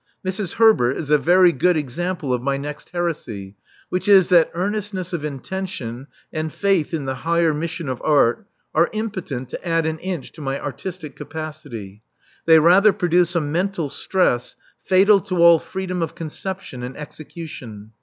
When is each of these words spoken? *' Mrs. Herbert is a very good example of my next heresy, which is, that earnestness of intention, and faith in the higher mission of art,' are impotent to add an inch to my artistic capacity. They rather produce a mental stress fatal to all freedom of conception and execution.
*' 0.15 0.25
Mrs. 0.25 0.53
Herbert 0.53 0.97
is 0.97 1.11
a 1.11 1.19
very 1.19 1.51
good 1.51 1.77
example 1.77 2.33
of 2.33 2.41
my 2.41 2.57
next 2.57 2.89
heresy, 2.89 3.55
which 3.89 4.07
is, 4.07 4.29
that 4.29 4.49
earnestness 4.55 5.13
of 5.13 5.23
intention, 5.23 6.07
and 6.33 6.51
faith 6.51 6.91
in 6.91 7.05
the 7.05 7.13
higher 7.21 7.53
mission 7.53 7.87
of 7.87 8.01
art,' 8.03 8.43
are 8.73 8.89
impotent 8.93 9.49
to 9.49 9.63
add 9.63 9.85
an 9.85 9.99
inch 9.99 10.31
to 10.31 10.41
my 10.41 10.59
artistic 10.59 11.15
capacity. 11.15 12.01
They 12.47 12.57
rather 12.57 12.93
produce 12.93 13.35
a 13.35 13.41
mental 13.41 13.91
stress 13.91 14.55
fatal 14.83 15.19
to 15.21 15.35
all 15.35 15.59
freedom 15.59 16.01
of 16.01 16.15
conception 16.15 16.81
and 16.81 16.97
execution. 16.97 17.91